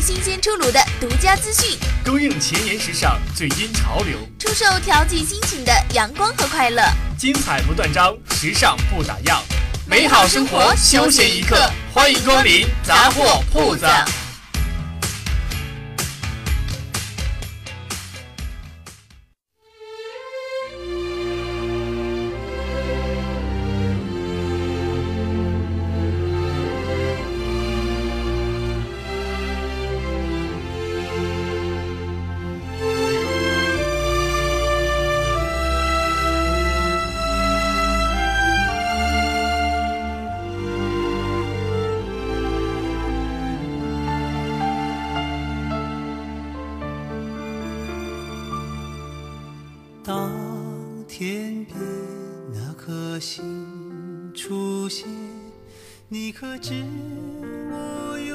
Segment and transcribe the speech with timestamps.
[0.00, 6.82] 新鲜出炉的独家资讯，供应前沿时尚最新潮流，出售调剂心情的阳光和快乐，
[7.18, 9.40] 精彩不断章，时尚不打烊，
[9.86, 13.86] 美好生活休闲一刻，欢迎光临杂货铺子。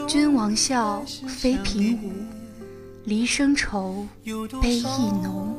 [0.07, 2.11] 君王笑，非平舞；
[3.05, 4.05] 离生愁，
[4.61, 5.55] 悲意浓。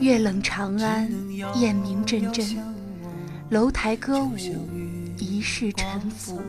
[0.00, 1.08] 月冷长安，
[1.56, 2.56] 雁鸣阵阵；
[3.50, 4.34] 楼台歌舞，
[5.16, 6.40] 一世沉浮。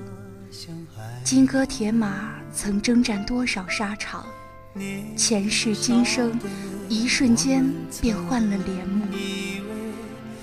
[1.23, 4.25] 金戈铁马，曾征战多少沙场？
[5.15, 6.39] 前世今生，
[6.87, 7.63] 一瞬间
[8.01, 9.05] 便换了帘幕。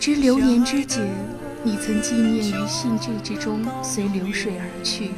[0.07, 1.05] 知流年之景。
[1.65, 5.11] 你曾纪念于兴致之中，随流水而去。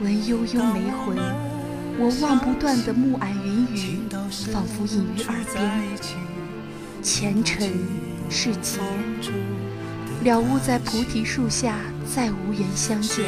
[0.00, 1.16] 闻悠悠梅魂，
[1.98, 3.98] 我望不断的暮霭云雨，
[4.52, 5.68] 仿佛隐于耳边。
[7.02, 7.68] 前尘
[8.30, 8.78] 是劫，
[10.22, 11.74] 了悟在菩提树下，
[12.06, 13.24] 再无缘相见。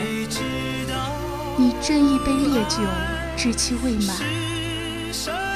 [1.57, 2.77] 你斟一杯烈酒，
[3.37, 4.17] 至期未满，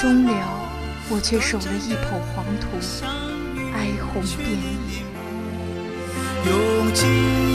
[0.00, 0.68] 终了，
[1.08, 2.66] 我却守了一抔黄土，
[4.10, 4.22] 哀鸿
[6.92, 7.49] 遍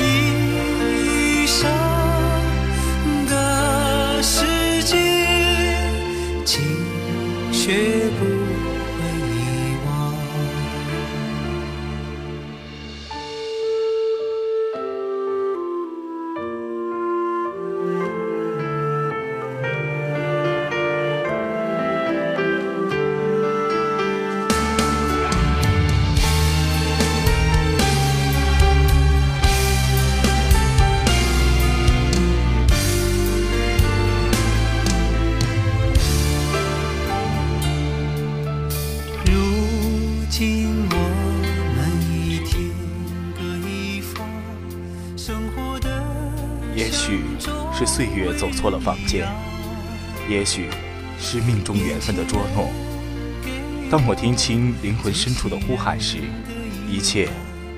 [52.06, 52.72] 分的捉弄。
[53.90, 56.20] 当我听清灵魂深处的呼喊时，
[56.88, 57.28] 一切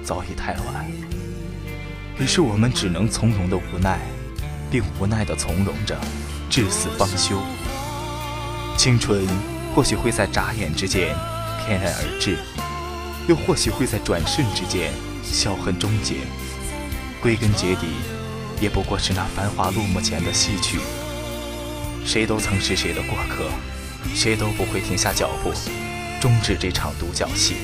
[0.03, 0.85] 早已太晚。
[2.19, 3.99] 于是我们只能从容的无奈，
[4.69, 5.97] 并无奈的从容着，
[6.49, 7.41] 至死方休。
[8.75, 9.25] 青春
[9.73, 11.15] 或许会在眨眼之间
[11.65, 12.37] 翩然而至，
[13.27, 14.91] 又或许会在转瞬之间
[15.23, 16.15] 销痕终结。
[17.21, 17.87] 归根结底。
[18.59, 20.79] 也不过是那繁华落幕前的戏曲，
[22.03, 23.51] 谁都曾是谁的过客，
[24.13, 25.51] 谁都不会停下脚步，
[26.19, 27.55] 终止这场独角戏。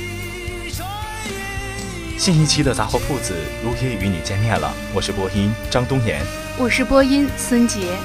[2.17, 6.21] 新一期的杂货铺子如约与你见面了，我是播音张东岩，
[6.57, 7.97] 我是播音孙杰。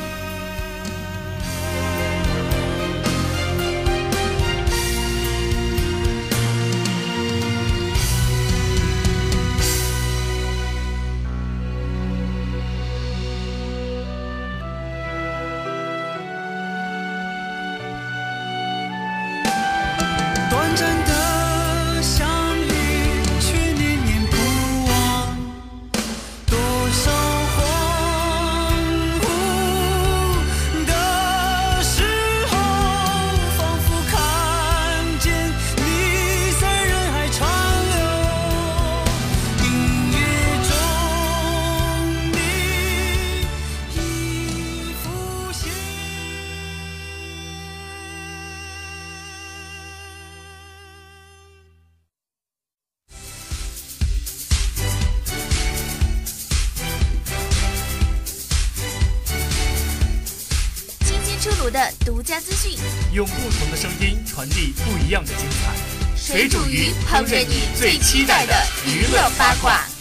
[61.68, 62.78] 炉的独家资讯，
[63.12, 65.74] 用不同的声音传递不一样的精彩。
[66.16, 68.54] 水煮鱼烹饪你最期待的
[68.86, 69.97] 娱乐八卦。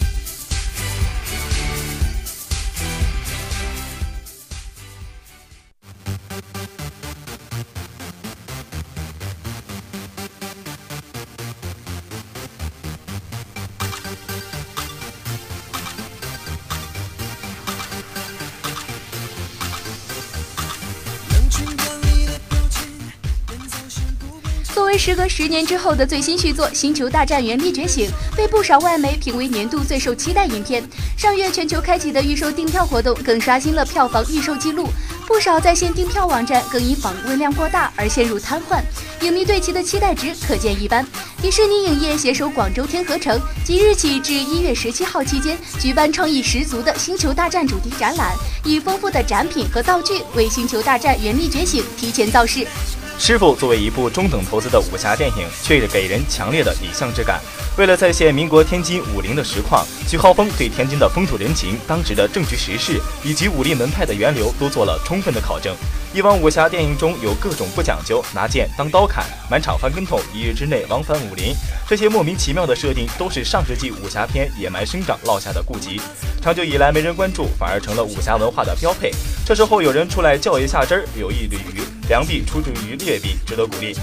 [25.08, 30.86] 时隔十年之后的最新续作《星球大战：原力觉醒》，被不少外媒评为年度最受期待影片。
[31.16, 34.86] 上月全球开启的预售订票活动更刷新了票房预售记录，
[35.26, 38.82] 不少在线订票网站更因访问量过大而陷入瘫痪，
[39.22, 41.06] 影迷对其的期待值可见一斑。
[41.40, 52.66] 迪士尼影业携手广州天河城，即日起至一月十七号期间举办创意十足的《星球大战》主题展览，以丰富的展品和道具为《星球大战：原力觉醒》提前造势。
[53.18, 57.40] 师傅作为一部中等投资的武侠电影，却给人强烈的李相之感。
[57.76, 65.74] 为了再现民国天津武林的实况，徐浩峰对天津的风土人情、当时的政局时事以及武林门派的源流都做了充分的考证。
[66.14, 71.52] 以往武侠电影中有各种不讲究，拿剑当刀砍，满场翻跟头，一日之内往返武林，
[71.88, 76.00] 这些莫名其妙的设定都是上世纪武侠片野蛮生长落下的痼疾，
[76.40, 79.10] 长久以来没人关注，反而成了武侠文化的标配。
[79.44, 81.82] 这时候有人出来叫一下真儿，有意鲤鱼。
[82.08, 83.94] 良币出自于月饼，值得鼓励。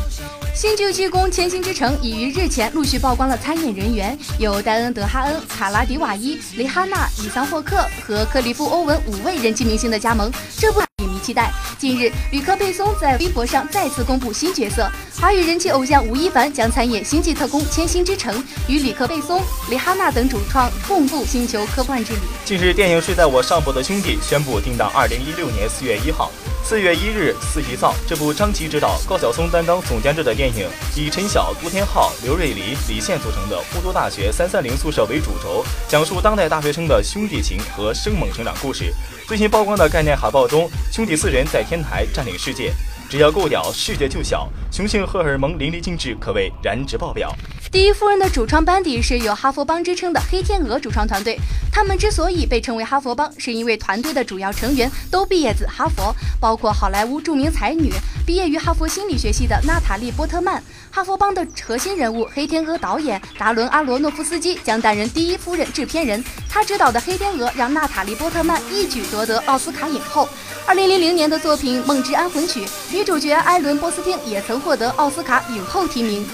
[0.56, 10.32] 新剧《济公千星之城》已于日前陆续曝光了参演人员，有戴恩·德哈恩、卡拉迪瓦伊、蕾哈娜、伊桑霍克和克里夫·欧文五位人气明星的加盟。
[10.58, 10.82] 这部
[11.26, 11.52] 期待。
[11.80, 14.88] 近日，吕克·贝松在微博上再次公布新角色，
[15.20, 18.36] 华语人气偶像吴亦凡将参演《星际特工：千星之城》，
[18.68, 19.42] 与吕克·贝松、
[19.72, 22.20] 蕾哈娜等主创共赴星球科幻之旅。
[22.46, 26.32] 近日，电影《睡在我上铺的兄弟》宣布定档二零一六年四月一号。
[26.64, 38.92] 四月一日，四季造这部张琪执导、高晓松担当总监制的电影，以陈晓、杜天浩、刘瑞黎、李现组成的呼都大学三三零宿舍为主轴，讲述当代大学生的兄弟情和生猛成长故事。
[39.28, 42.72] 最新曝光的概念海报中，兄弟四人在天台占领世界，
[43.16, 47.34] 只要够屌，世界就小，雄性荷尔蒙淋漓尽致，可谓燃值爆表。
[47.72, 51.40] 第一夫人的主创班底是有哈佛帮之称的黑天鹅主创团队。
[51.72, 57.90] 他们之所以被称为哈佛帮，是因为团队的主要成员都毕业自哈佛，包括好莱坞著名才女、
[58.26, 60.62] 毕业于哈佛心理学系的娜塔莉·波特曼。
[60.92, 66.22] 哈佛帮的核心人物黑天鹅导演达伦·阿罗诺夫斯基将担任第一夫人制片人。
[66.50, 70.28] 他执导的《黑天鹅》让娜塔莉·波特曼一举夺得奥斯卡影后。
[70.68, 76.28] 二零零零年的作品《梦之安魂曲》，女主角艾伦·波斯汀也曾获得奥斯卡影后提名。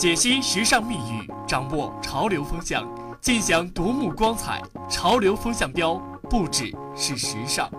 [0.00, 2.88] 解析时尚密语，掌握潮流风向，
[3.20, 4.62] 尽享夺目光彩。
[4.88, 7.70] 潮流风向标，不只是时尚。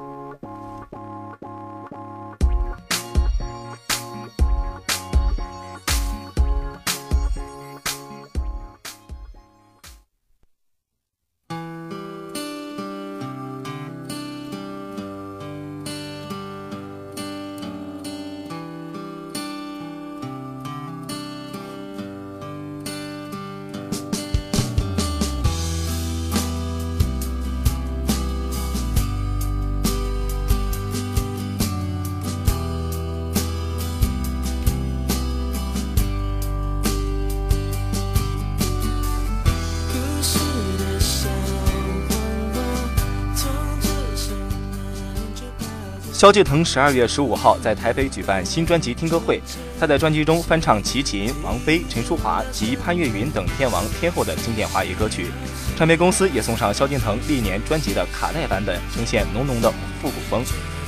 [46.22, 49.42] 萧敬腾十二月十五号在台北举办新专辑听歌会，
[49.80, 55.32] 他在专辑中翻唱齐秦、王菲、陈淑华及潘越云等天王天后的经典华语歌曲。
[55.76, 60.44] 唱片公司也送上萧敬腾历年专辑的卡带版本，呈现浓浓的复古风。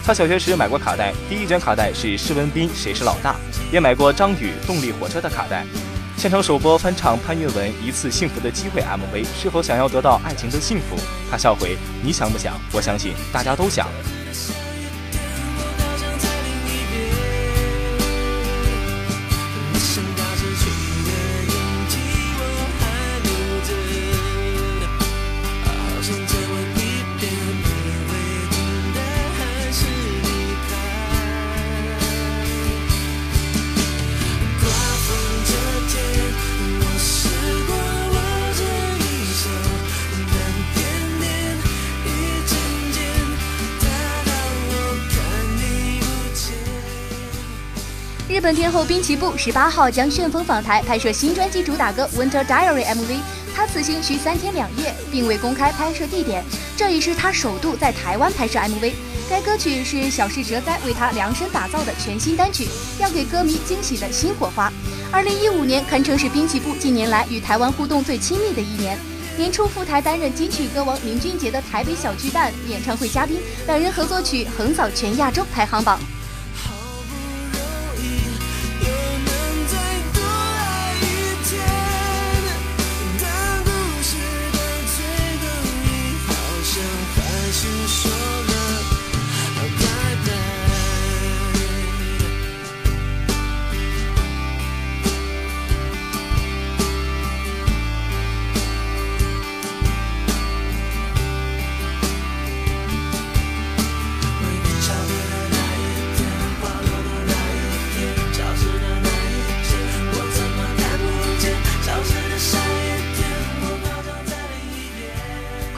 [0.06, 3.34] 他小学时买过卡带，第一卷卡带是施文斌《谁是老大》，
[3.72, 5.66] 也买过张宇《动力火车》的卡带。
[6.16, 10.96] 现场首播翻唱潘越文《一次幸福的机会》MV，是否想要得到爱情的幸福？
[11.32, 12.54] 他笑回：你想不想？
[12.72, 13.88] 我相信大家都想。
[48.54, 53.18] 日本天后滨崎步十八号将旋风访台拍摄新专辑主打歌《Winter Diary》MV，
[53.56, 56.46] 她此行需三天两夜，并未公开拍摄地点。
[56.78, 58.92] 这已是她首度在台湾拍摄 MV。
[59.28, 62.68] 该歌曲是小室哲哉为她量身打造的全新单曲，
[63.00, 64.72] 要给歌迷惊喜的新火花。
[65.12, 68.96] 二零一五年堪称是滨崎步近年来与台湾互动最亲密的一年。
[69.36, 76.00] 年初赴台担任金曲歌王林俊杰的台北小巨蛋演唱会嘉宾，两人合作曲横扫全亚洲排行榜。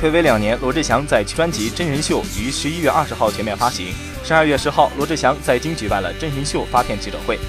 [0.06, 3.88] 暌违两年，罗志祥在其专辑《真人秀》于十一月二十号全面发行。
[4.24, 7.40] 十二月十号，罗志祥在京举办了真人秀发片记者会。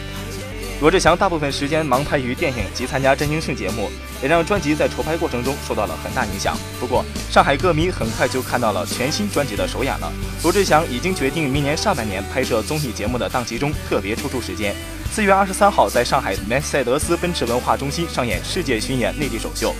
[0.80, 3.90] 罗志祥大部分时间忙拍于电影及参加真人秀节目，
[4.22, 6.56] 也让专辑在筹拍过程中受到了很大影响。
[6.80, 10.10] 不过，上海歌迷很快就看到了全新专辑的首演了。
[10.42, 14.74] 罗志祥已经决定明年上半年拍摄综艺节目的档期中特别抽出时间。
[15.12, 19.74] 四月二十三号，在上海梅赛德斯奔驰文化中心上演世界巡演内地首秀。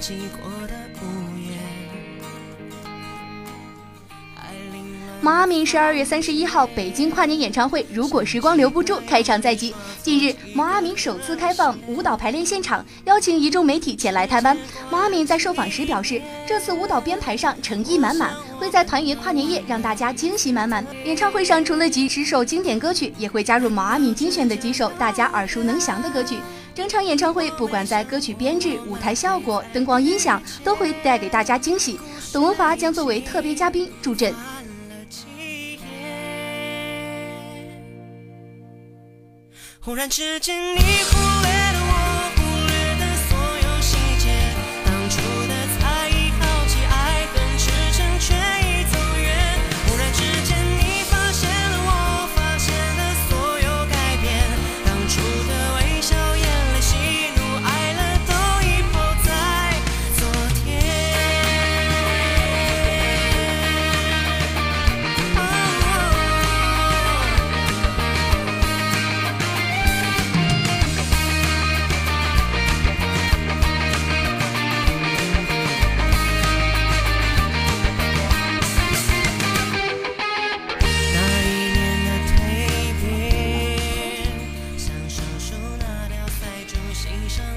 [0.00, 1.52] 匆打击过的五月。
[5.20, 9.74] 毛阿敏十二月三十一号北京跨年演唱会《如果时光留不住》开场在即。
[10.02, 14.56] 近日，毛阿敏首次开放舞蹈排练现场，邀请一众媒体前来探班。
[14.90, 20.82] 毛阿敏在受访时表示，这次舞蹈编排上诚意满满，会在团圆跨年夜让大家惊喜满满。
[21.04, 26.38] 演唱会上除了几十首经典歌曲，也会加入毛阿敏精选的几首大家耳熟能详的歌曲。
[26.80, 32.00] 整场演唱会不管在歌曲编制、舞台效果、灯光音响，都会带给大家惊喜。
[32.32, 34.34] 董文华将作为特别嘉宾助阵。
[39.78, 41.39] 忽然之间，你忽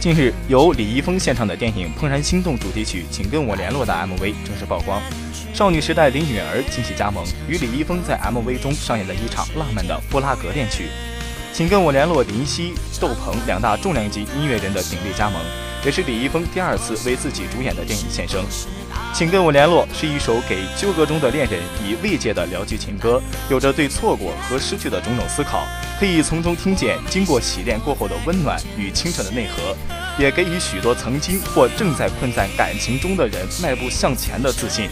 [0.03, 5.01] 近日，由李易峰献唱的电影《怦然心动》主题曲《请跟我联络》的 MV 正式曝光，
[5.53, 10.89] 少女时代林允儿惊喜加盟，与李易峰在 MV 中上演了一场浪漫的布拉格恋曲。
[11.53, 15.41] 请跟我联络林夕、窦鹏两大重量级音乐人的鼎力加盟，
[15.85, 18.43] 也是李易峰第二次为自己主演的电影献声。
[19.13, 25.67] 请跟我联络是一首给纠葛中的恋人以慰藉的疗愈情歌，有着对错过和失去的种种思考，
[25.99, 29.77] 可以从中听见经过洗炼过后的温暖与清澈的内核，
[30.17, 34.89] 也给予许多曾经或正在困在感情中的人迈步向前的自信。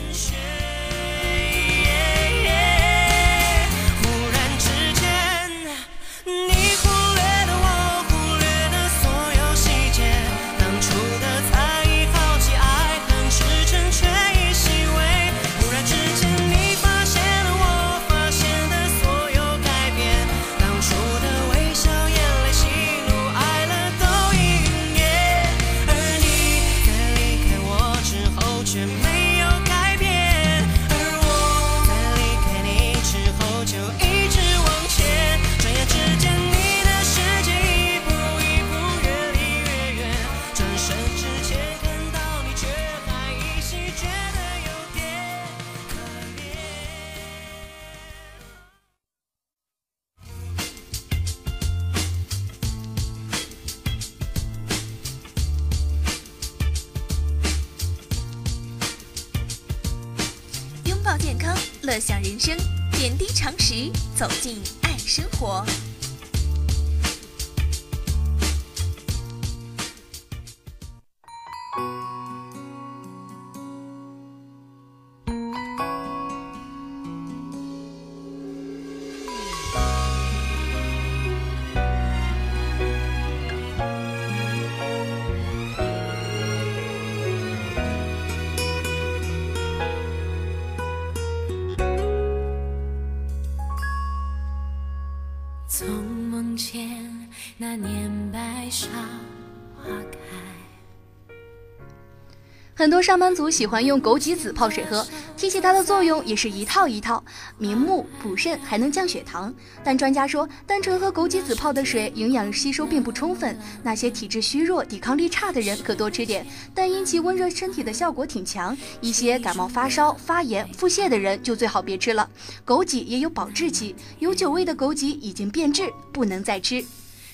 [102.82, 105.06] 很多上班族喜欢用枸杞子泡水喝，
[105.38, 107.24] 提起它的作用也是一套一套，
[107.60, 109.54] 明目补肾，还能降血糖。
[109.84, 113.56] 但专家说，单纯喝枸杞子泡的水，营养吸收并不充分。
[113.84, 122.28] 那些体质虚弱、抵抗力差的人可多吃点，但因其温热身体的效果挺强，一些感冒发烧、发炎、腹泻的人就最好别吃了。
[122.66, 126.82] 枸杞也有保质期，有酒味的枸杞已经变质，不能再吃。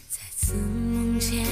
[0.09, 0.53] 再次
[0.91, 1.45] 梦见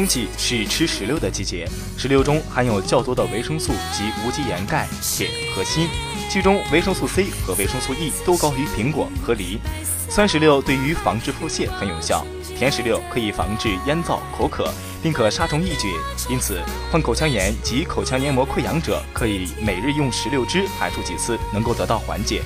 [0.00, 5.86] 冬季是吃石榴的季节，石榴中含有较多的维生素及无机盐钙、铁和锌，
[6.30, 9.60] 其中维生素 C 和维生素 E 都高于苹果和梨。
[10.08, 15.90] 酸石榴对于防治腹泻很有效，甜石榴可以防治咽燥、口渴，并可杀虫抑菌。
[16.30, 22.40] 因此，患口腔炎及口腔黏膜溃疡者可以每日用石榴汁含漱几次，能够得到缓解。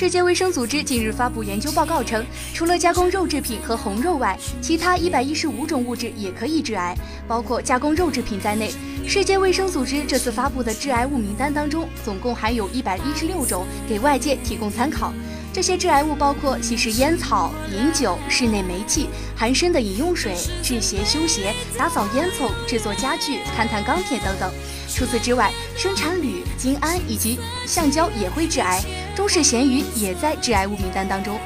[0.00, 6.96] 世界卫生组织近日发布研究报告称，除了加工肉制品和红肉外，其他一百一十五种物质也可以致癌，
[7.28, 8.72] 包括加工肉制品在内。
[9.06, 15.12] 世界卫生组织这次发布的致癌物名单当中，总共含有一百一十六种，给外界提供参考。
[15.52, 24.50] 这些致癌物包括吸食烟草、饮酒、室内煤气、含砷的饮用水、制鞋、修鞋、打扫烟囱、制作家具、勘探钢铁等等。
[24.88, 28.80] 除此之外，生产铝、金胺以及橡胶也会致癌，
[29.16, 31.38] 中式咸鱼也在致癌物名单当中。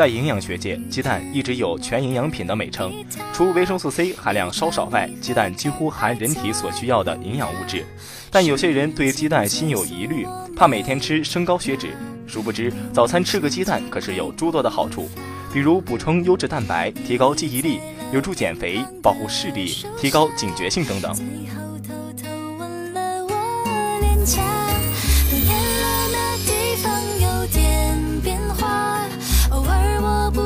[0.00, 2.90] 在营养学界，鸡蛋一直有全营养品的美称。
[3.34, 7.84] 除维生素 C 含量稍少外，鸡蛋几乎含人体所需要的营养物质。
[8.30, 11.88] 但有些人对鸡蛋心有疑虑，怕每天吃升高血脂。
[12.26, 15.06] 殊不知，早餐吃个鸡蛋可是有诸多的好处，
[15.52, 17.78] 比如补充优质蛋白、提高记忆力、
[18.10, 21.14] 有助减肥、保护视力、提高警觉性等等。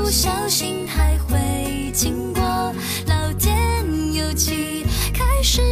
[0.05, 2.43] 不小心还会经过，
[3.07, 5.63] 老天有气开始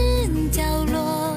[0.51, 1.37] 掉落，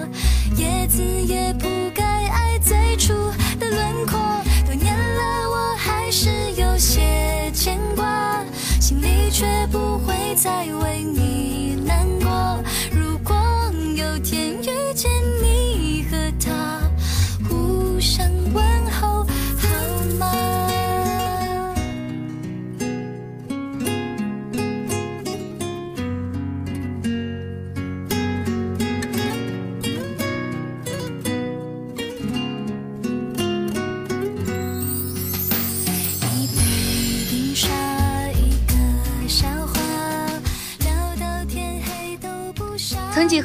[0.55, 3.13] 叶子也不该爱最初
[3.59, 4.17] 的轮廓。
[4.65, 8.41] 多年了，我还是有些牵挂，
[8.79, 11.34] 心里却不会再为你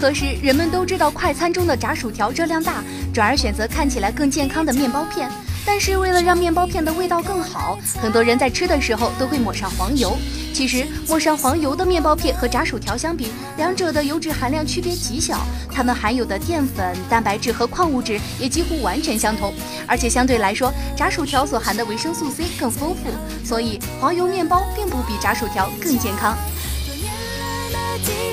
[0.00, 2.82] 何时，人们都知道快餐中的炸薯条热量大，
[3.12, 5.30] 转而选择看起来更健康的面包片。
[5.66, 10.16] 但是为了让面包片的味道更好，很多人在吃的时候都会抹上黄油。
[10.54, 19.52] 其实抹上黄油的面包片和炸薯条相比，两者的油脂含量区别极小，它们含有的淀粉、蛋白质和矿物质也几乎完全相同。
[19.86, 23.10] 而且相对来说，炸薯条所含的维生素 C 更丰富，
[23.44, 26.38] 所以黄油面包并不比炸薯条更健康。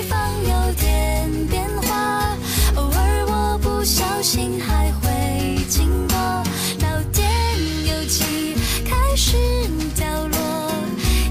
[0.08, 2.36] 方有点变化，
[2.76, 6.16] 偶尔我不小心还会经过，
[6.80, 7.28] 老店
[7.86, 9.36] 油漆开始
[9.94, 10.72] 掉落，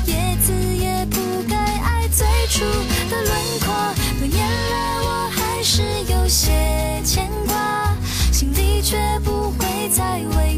[0.06, 2.64] 叶子也不该爱最初
[3.10, 3.74] 的轮廓。
[4.20, 7.96] 多年了，我还是有些牵挂，
[8.32, 10.58] 心里却不会再为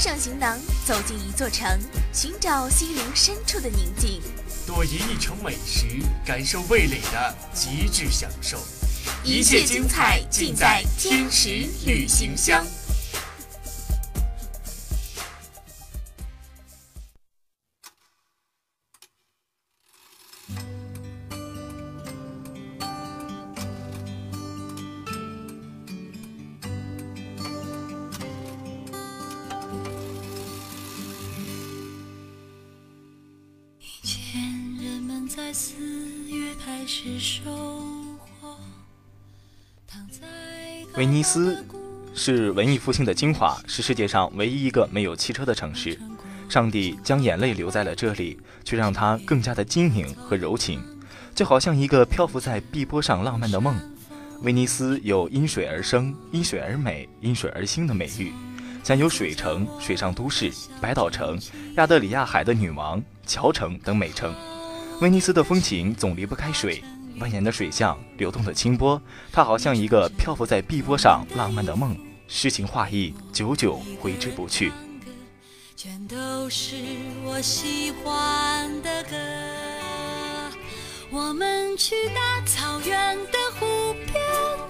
[0.00, 1.78] 上行囊，走进一座城，
[2.10, 4.18] 寻找心灵深处的宁静；
[4.66, 5.88] 多饮一城美食，
[6.24, 8.58] 感受味蕾的极致享受。
[9.22, 12.64] 一切精彩尽在天时旅行箱。
[41.00, 41.64] 威尼斯
[42.14, 45.98] 是文艺复兴的精华，是世界上唯一一个没有汽车的城市。
[46.46, 50.78] 上帝将眼泪留在了这里，却让它更加的晶莹和柔情，
[51.34, 53.74] 就好像一个漂浮在碧波上浪漫的梦。
[54.42, 58.30] 威尼斯有因水而生、因水而美、因水而兴的美誉，
[58.84, 61.40] 享有水城、水上都市、百岛城、
[61.78, 64.34] 亚得里亚海的女王、桥城等美称。
[65.00, 66.84] 威尼斯的风情总离不开水。
[67.20, 71.94] 蜿蜒的水巷，流动的清波，它好像一个漂浮在碧波上浪漫的梦，
[72.26, 74.72] 诗情画意，久久挥之不去。
[75.76, 76.76] 全都是
[77.24, 79.16] 我喜欢的歌。
[81.10, 84.22] 我们去大草原的湖边，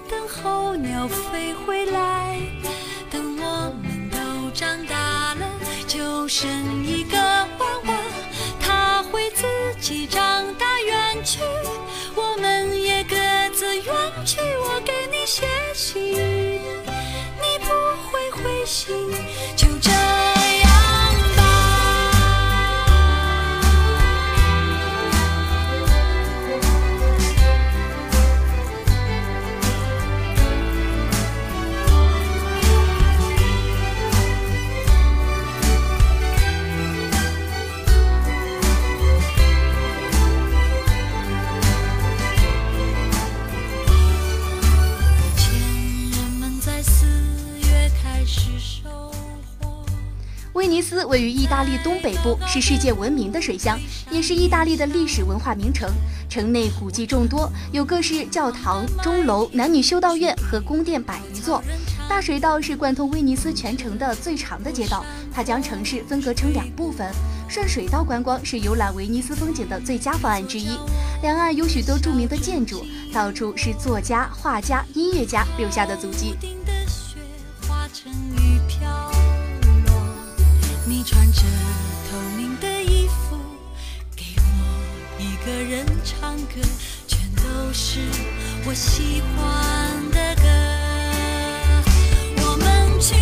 [0.09, 2.37] 等候鸟飞回来。
[3.09, 5.47] 等我们都长大了，
[5.87, 6.49] 就生
[6.85, 7.97] 一个娃娃，
[8.59, 9.45] 他会自
[9.79, 10.21] 己长
[10.55, 11.39] 大远去。
[15.33, 17.69] 写信，你不
[18.11, 18.93] 会灰心，
[50.53, 53.79] 威尼斯位于意大利东北部，是世界闻名的水乡，
[54.11, 55.89] 也是意大利的历史文化名城。
[56.29, 61.63] 城内古迹众多，有各式教堂、钟楼、男女修道院和宫殿百余座。
[62.07, 67.09] 大水道是贯通威尼斯全城的最长的街道，它将城市分隔成两部分。
[67.47, 70.77] 顺水道观光是游览威尼斯风景的最佳方案之一。
[71.21, 76.35] 两岸有许多著名的建筑，到处是作家、画家、音乐家留下的足迹。
[81.01, 81.41] 你穿着
[82.11, 83.35] 透明的衣服，
[84.15, 84.61] 给我
[85.17, 86.61] 一个人唱歌，
[87.07, 87.41] 全都
[87.73, 88.01] 是
[88.67, 90.43] 我喜欢的歌。
[92.43, 93.15] 我们去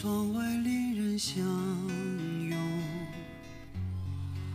[0.00, 2.56] 窗外恋人相拥，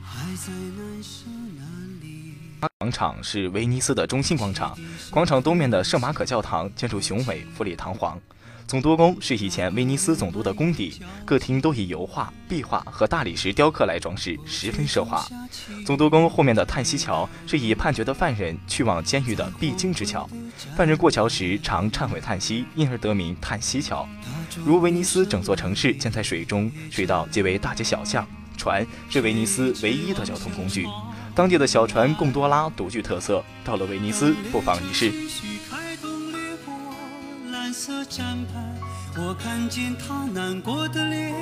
[0.01, 1.25] 还在难舍
[1.57, 1.67] 难
[1.99, 2.33] 离。
[2.79, 4.73] 广场是威尼斯的中心广场，
[5.11, 8.17] 广场东面的圣马可教堂建筑雄伟、富丽堂皇。
[8.73, 15.23] 总督宫是以前威尼斯总督的宫邸，各厅都以油画、壁画和大理石雕刻来装饰，十分奢华。
[15.85, 20.27] 总督宫后面的叹息桥是以判决的犯人去往监狱的必经之桥，
[20.75, 24.09] 犯人过桥时常忏悔叹息，因而得名叹息桥。
[24.65, 30.87] 如威尼斯整座城市建在水中，水道皆为大街小巷，船是威尼斯唯一的交通工具。
[31.35, 35.11] 当地的小船贡多拉独具特色，到了威尼斯不妨一试。
[38.15, 38.61] 站牌，
[39.17, 41.33] 我看见他难过的脸，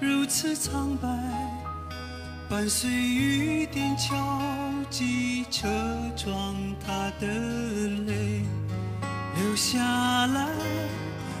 [0.00, 1.08] 如此苍白。
[2.48, 4.16] 伴随雨点敲
[4.90, 5.68] 击车
[6.16, 7.28] 窗，他的
[8.04, 8.42] 泪
[9.36, 9.78] 流下
[10.26, 10.48] 来。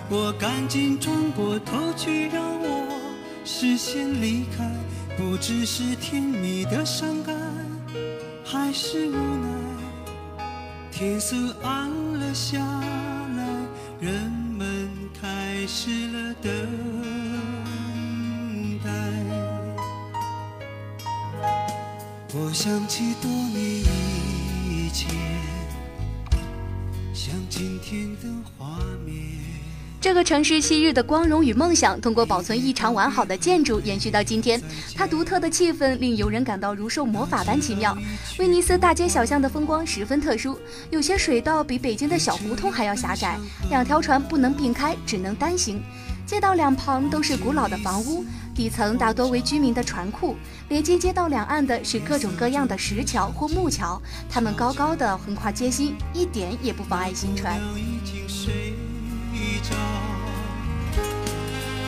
[0.08, 2.86] 我赶紧转过头去，让我
[3.44, 4.64] 视线离开。
[5.16, 7.36] 不知是甜蜜的伤感，
[8.44, 9.48] 还是无奈。
[10.92, 12.89] 天色暗了下来。
[14.00, 14.88] 人们
[15.20, 16.50] 开始了等
[18.82, 18.90] 待。
[22.32, 23.84] 我想起多年
[24.66, 25.14] 以前，
[27.12, 29.49] 像今天的画面。
[30.00, 34.58] 这个城市昔日的光荣与梦想，通过保存异常完好的建筑延续到今天。
[34.94, 37.94] 它独特的气氛令游人感到如受魔法般奇妙。
[38.38, 40.58] 威尼斯大街小巷的风光十分特殊，
[40.88, 45.82] 有些水道比北京的小胡同还要狭窄，两条船不能并开，只能单行。
[46.24, 50.34] 街道两旁都是古老的房屋，底层大多为居民的船库。
[50.70, 57.60] 连接街道两岸的是各种各样的石桥或木桥，它们高高的横跨街心，一点也不妨碍行船。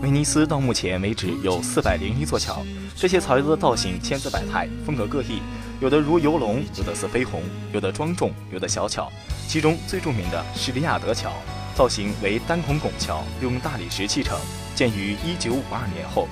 [0.00, 5.40] 威尼斯到目前为止有四百零一座桥，这些桥的造型千姿百态，风格各异，
[5.80, 9.10] 有的如游龙，有的似飞鸿，有的庄重，有的小巧。
[9.48, 11.32] 其中最著名的是利亚德桥，
[11.74, 14.38] 造型为单孔拱桥，用大理石砌成，
[14.76, 16.28] 建于一九五二年后。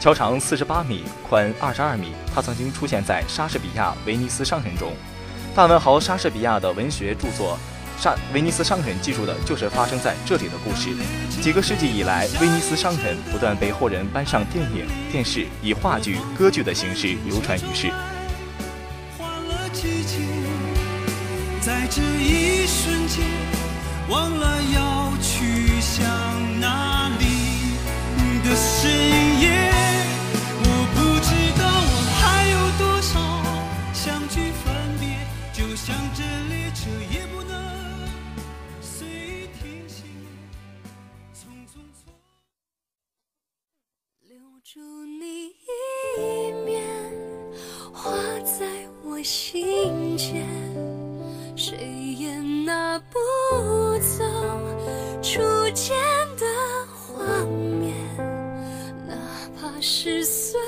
[0.00, 2.12] 桥长四十八米，宽二十二米。
[2.34, 4.92] 它曾经出现在莎士比亚《威尼斯商人》中，
[5.54, 7.56] 大文豪莎士比亚的文学著作。
[8.00, 10.90] 上威尼斯商人记住的就是发生在这里的故事。
[11.42, 17.90] 几个世纪以来，威尼斯商人不断被后人搬上电影、电视，以话剧、歌剧的形式流传于世。
[19.18, 20.18] 换了季节，
[21.60, 23.24] 在这一瞬间，
[24.08, 26.06] 忘了要去向
[26.60, 27.24] 哪里
[28.48, 28.92] 的深
[29.40, 29.72] 夜。
[30.60, 33.18] 我不知道我还有多少
[33.92, 35.18] 相聚分别，
[35.52, 36.86] 就像这列车
[44.78, 44.84] 住
[45.20, 46.80] 你一面，
[47.92, 48.12] 画
[48.44, 48.64] 在
[49.02, 50.46] 我心间，
[51.56, 51.76] 谁
[52.16, 53.18] 也拿不
[53.98, 54.24] 走
[55.20, 55.40] 初
[55.74, 55.96] 见
[56.36, 56.46] 的
[56.94, 57.92] 画面，
[59.08, 59.16] 哪
[59.60, 60.60] 怕是碎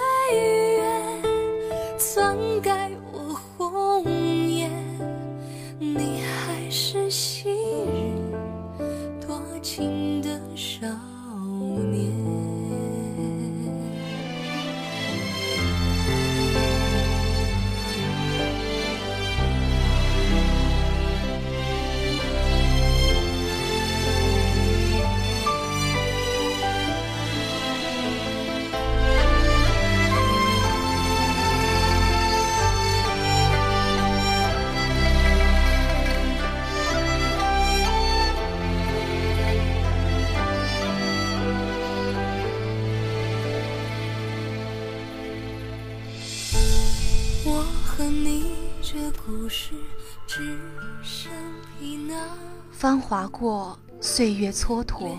[52.72, 55.18] 芳华过，岁月蹉跎。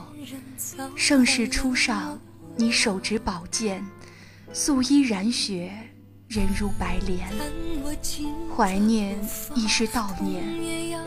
[0.96, 2.20] 盛世初上，
[2.56, 3.86] 你手执宝剑，
[4.54, 5.72] 素衣染雪，
[6.28, 7.30] 人如白莲。
[8.56, 9.20] 怀念
[9.56, 10.98] 已是悼念，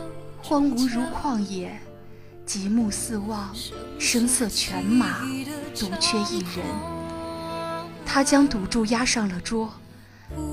[0.42, 1.80] 荒芜如旷野，
[2.46, 3.54] 极目四望，
[3.98, 5.20] 声色犬马，
[5.74, 6.64] 独缺一人。
[8.06, 9.72] 他将赌注押上了桌，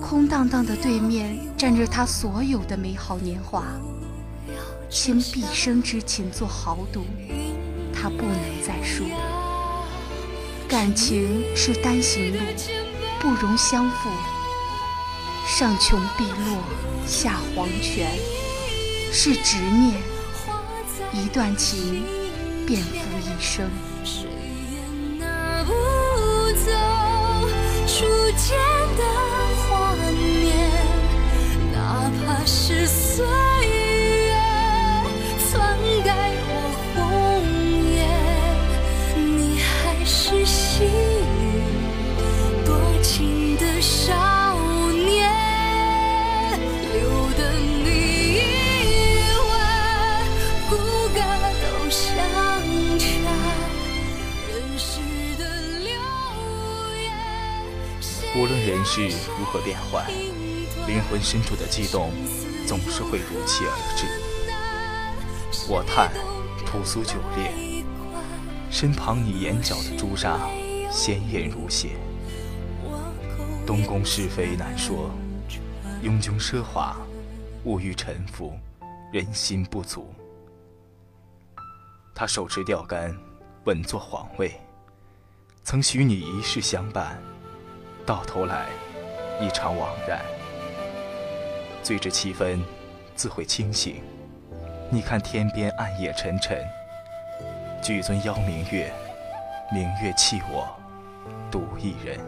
[0.01, 3.63] 空荡荡的对面站着他所有的美好年华。
[4.89, 7.05] 倾毕生之情做豪赌，
[7.93, 9.05] 他不能再输。
[10.67, 12.39] 感情是单行路，
[13.19, 14.09] 不容相负。
[15.47, 16.63] 上穷碧落
[17.07, 18.11] 下黄泉，
[19.11, 19.95] 是执念。
[21.13, 22.03] 一段情，
[22.65, 23.69] 便付一生。
[24.03, 25.71] 谁也拿不
[26.51, 26.69] 走
[27.87, 28.05] 初
[28.37, 28.57] 见
[28.97, 29.40] 的
[61.31, 62.11] 深处的悸动
[62.67, 64.05] 总是会如期而至。
[65.69, 66.11] 我叹
[66.65, 67.53] 朴素久烈，
[68.69, 70.37] 身旁你眼角的朱砂
[70.91, 71.91] 鲜艳如血。
[73.65, 75.09] 东宫是非难说，
[76.01, 76.97] 雍 dung 奢华，
[77.63, 78.59] 物欲沉浮，
[79.13, 80.13] 人心不足。
[82.13, 83.17] 他手持钓竿，
[83.63, 84.59] 稳坐皇位，
[85.63, 87.23] 曾许你一世相伴，
[88.05, 88.67] 到头来
[89.39, 90.19] 一场枉然。
[91.83, 92.63] 醉至七分，
[93.15, 94.01] 自会清醒。
[94.89, 96.57] 你看天边暗夜沉沉，
[97.81, 98.91] 举尊邀明月，
[99.73, 100.67] 明月弃我
[101.49, 102.19] 独一人。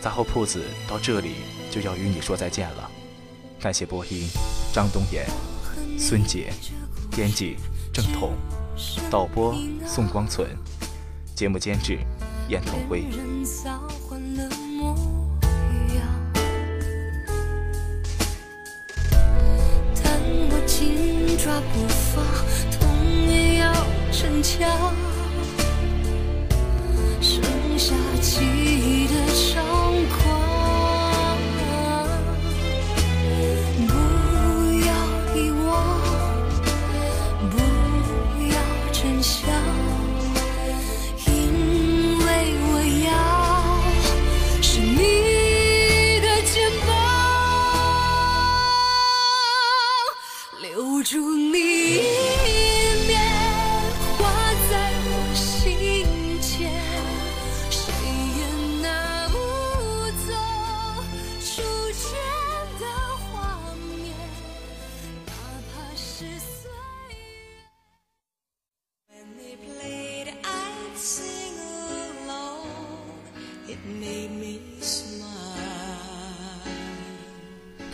[0.00, 1.36] 杂货铺子到这里
[1.70, 2.90] 就要与你说再见了，
[3.60, 4.28] 感谢播音
[4.72, 5.26] 张东岩、
[5.98, 6.52] 孙杰，
[7.10, 7.56] 编辑
[7.92, 8.32] 郑彤，
[9.10, 9.54] 导播
[9.86, 10.48] 宋光存，
[11.34, 11.98] 节目监制
[12.48, 13.04] 燕腾辉。
[21.52, 22.24] 抓不放，
[22.80, 22.88] 痛
[23.28, 23.70] 也要
[24.10, 24.94] 逞强。
[27.20, 27.42] 剩
[27.78, 29.62] 下记忆的伤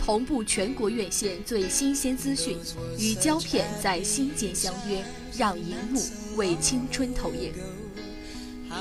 [0.09, 2.57] 同步全国院线最新鲜资讯，
[2.97, 5.05] 与胶片在心间相约，
[5.37, 6.01] 让荧幕
[6.35, 7.53] 为青春投影。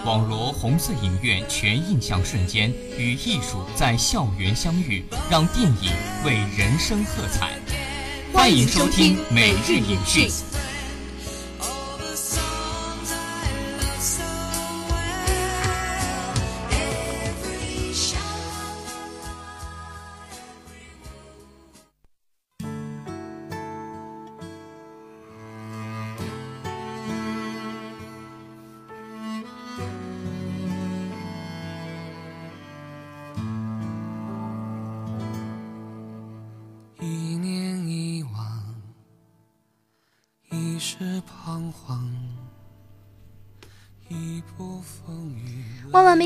[0.07, 5.93] 网罗红色影院全印象瞬间，与艺术在校园相遇，让电影
[6.25, 7.59] 为人生喝彩。
[8.33, 10.31] 欢迎收听每日影讯。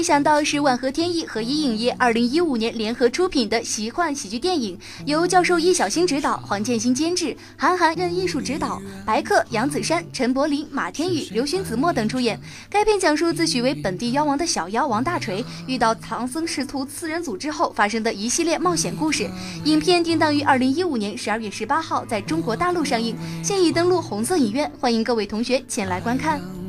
[0.02, 4.76] 没想到，是万和天意和一影业二零一五年联合出品的奇幻喜剧电影，
[5.06, 12.36] 由教授易小星执导，黄建新监制，韩寒任艺术指导，白客、杨子姗、陈柏霖、马天宇、刘勋子墨等出演。
[12.68, 19.30] 该片讲述自诩为本地妖王的小妖王大锤遇到唐僧师徒四人组之后发生的一系列冒险故事。
[19.66, 26.61] 影片定档于二零一五年十二月十八号在中国大陆上映，现已登陆红色影院，欢迎各位同学前来观看。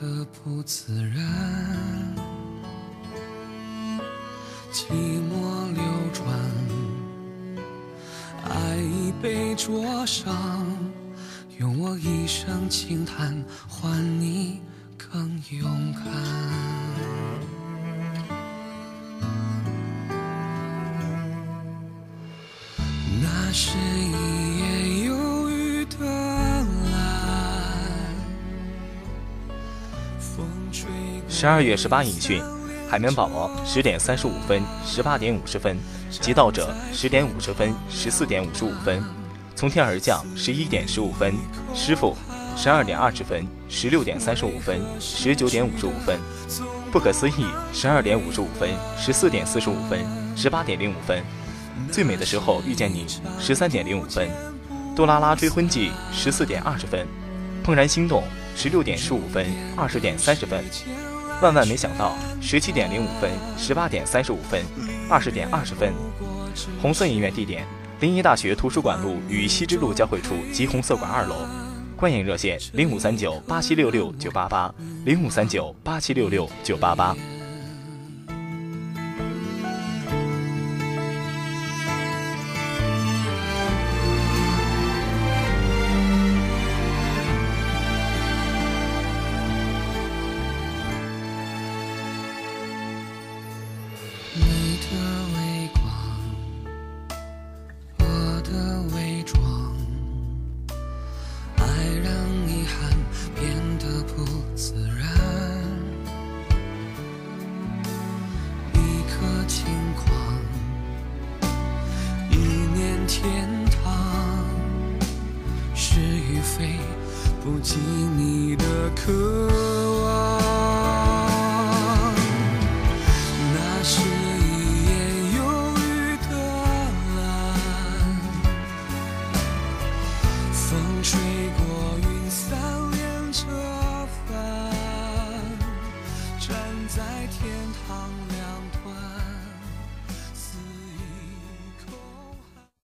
[0.00, 2.14] 的不自然，
[4.72, 5.82] 寂寞流
[6.12, 6.24] 转，
[8.44, 10.32] 爱已被灼伤，
[11.58, 14.60] 用我一生轻叹换你
[14.96, 16.04] 更勇敢。
[23.20, 24.77] 那是一夜
[31.40, 32.42] 十二月十八影讯，
[32.90, 35.78] 海绵宝宝十点三十五分、十八点五十分，
[36.10, 39.00] 极道者十点五十分、十四点五十五分，
[39.54, 41.32] 从天而降十一点十五分，
[41.72, 42.16] 师傅
[42.56, 46.18] 十二点二十分、十六点三十五分、十九点五十五分，
[46.90, 48.68] 不可思议十二点五十五分、
[48.98, 50.04] 十四点四十五分、
[50.36, 51.22] 十八点零五分，
[51.92, 53.06] 最美的时候遇见你
[53.38, 54.28] 十三点零五分，
[54.96, 57.06] 杜拉拉追婚记十四点二十分，
[57.64, 58.24] 怦然心动
[58.56, 60.64] 十六点十五分、二十点三十分。
[61.40, 64.60] 万万没想到，十七点零五分、十八点三十五分、
[65.08, 65.94] 二十点二十分，
[66.82, 67.64] 红色影院地点：
[68.00, 71.36] 临沂大学图书馆路与西之路交汇处及红色馆二楼。
[71.96, 74.74] 观影热线：零五三九八七六六九八八，
[75.04, 77.16] 零五三九八七六六九八八。